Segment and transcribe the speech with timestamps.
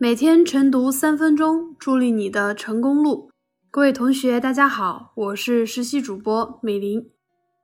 [0.00, 3.32] 每天晨读三分钟，助力你的成功路。
[3.68, 7.10] 各位同学，大家好，我是实习主播美玲。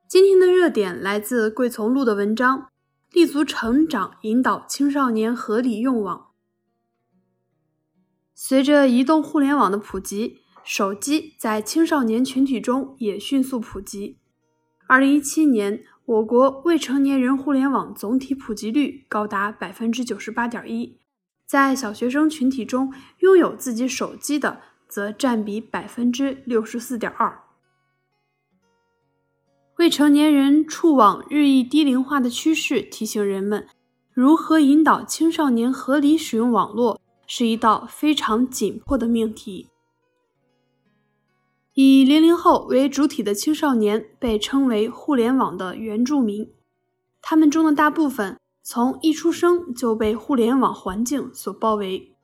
[0.08, 2.68] 今天的热点来自桂从路的文章：
[3.12, 6.30] 立足成长，引导青少年合理用网。
[8.34, 14.18] 随着移动互联网的普及，手机在青少年群体中也迅速普及。
[14.86, 20.98] 二零一七年，我国未成年人互联网总体普及率高达百分之九十八点一。
[21.46, 27.40] 在小学生群体中，拥有自己手机的则占比百分之六十四点二。
[29.78, 33.66] 未成年人触网日益低龄化的趋势，提醒人们，
[34.12, 39.68] 如何引导青少年合理使用网络，是一道非常紧迫的命题。
[41.74, 46.52] 以零零后为主体的青少年被称为互联网的原住民，
[47.20, 48.38] 他们中的大部分。
[48.66, 52.16] 从一出生就被互联网环境所包围，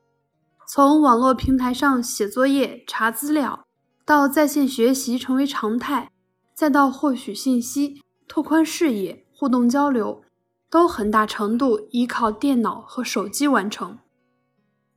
[0.67, 3.67] 从网络平台上写作业、查资料，
[4.03, 6.09] 到在线学习成为常态，
[6.55, 10.23] 再到获取信息、拓宽视野、互动交流，
[10.67, 13.99] 都很大程度依靠电脑和手机完成。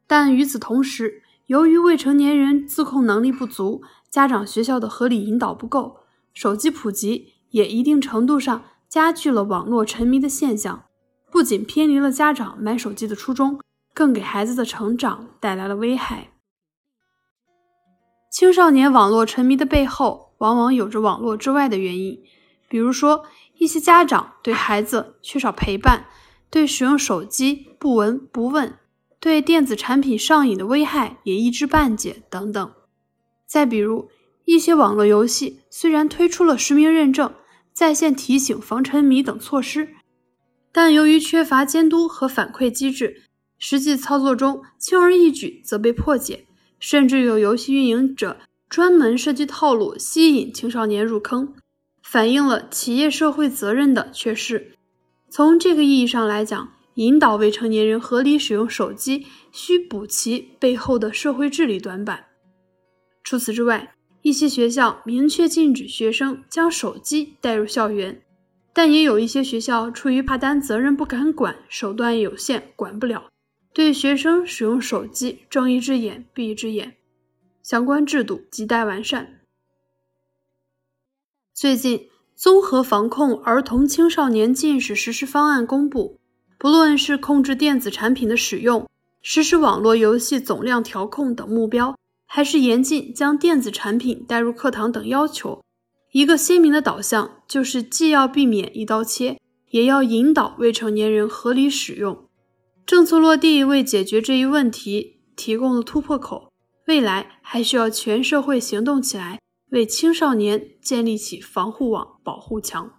[0.07, 5.99] 但与此同时，由于未成年人自控能力不足，家长学校的合理引导不够，
[6.33, 10.85] 手机普及也一定程度上加剧了网络沉迷的现象。
[11.31, 13.61] 不仅偏离了家长买手机的初衷，
[13.93, 16.31] 更给孩子的成长带来了危害。
[18.31, 22.23] 青少年网络沉迷的背后，往往有着网络之外的原因，
[22.69, 23.27] 比如说
[23.59, 26.07] 一些家长对孩子缺少陪伴，
[26.49, 28.79] 对使用手机不闻不问，
[29.25, 32.73] 对电子产品上瘾的危害也一知半解等等。
[33.47, 34.11] 再比如
[34.45, 37.33] 一些网络游戏，虽然推出了实名认证、
[37.73, 39.95] 在线提醒、防沉迷等措施。
[40.71, 43.23] 但由于缺乏监督和反馈机制，
[43.59, 46.45] 实际操作中轻而易举则被破解，
[46.79, 48.37] 甚至有游戏运营者
[48.69, 51.55] 专门设计套路吸引青少年入坑，
[52.03, 54.73] 反映了企业社会责任的缺失。
[55.31, 62.27] 从这个意义上来讲，引导未成年人合理使用手机，需补齐背后的社会治理短板。
[63.23, 68.23] 除此之外，一些学校明确禁止学生将手机带入校园。
[68.77, 73.31] 但也有一些学校出于怕担责任不敢管，手段有限，管不了，
[73.73, 76.97] 对学生使用手机睁一只眼闭一只眼。
[77.63, 79.43] 相关制度亟待完善。
[81.55, 86.19] 最近，综合防控儿童青少年近视实施方案公布，
[86.65, 88.89] 不论是控制电子产品的使用、
[89.21, 91.95] 实施网络游戏总量调控等目标，
[92.25, 95.63] 还是严禁将电子产品带入课堂等要求。
[96.13, 99.39] 一个鲜明的导向就是，既要避免一刀切，
[99.73, 102.27] 也要引导未成年人合理使用。
[102.87, 106.51] 政策落地为解决这一问题提供了突破口，
[106.87, 109.39] 未来还需要全社会行动起来，
[109.73, 112.91] 为青少年建立起防护网、保护墙。